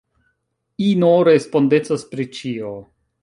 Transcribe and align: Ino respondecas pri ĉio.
Ino 0.85 1.11
respondecas 1.27 2.07
pri 2.15 2.27
ĉio. 2.39 2.73